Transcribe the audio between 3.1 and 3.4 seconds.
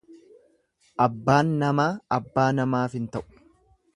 ta'u.